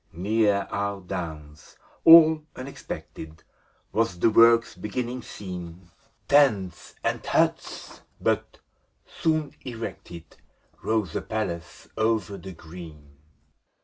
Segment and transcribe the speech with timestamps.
[0.13, 3.43] Near our downs, all unexpected,
[3.91, 5.91] Was the work's beginning seen.
[6.27, 8.43] Tents and huts!— ^but,
[9.05, 10.37] soon erected.
[10.81, 13.17] Rose a palace o'er the green.